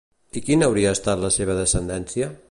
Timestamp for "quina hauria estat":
0.45-1.21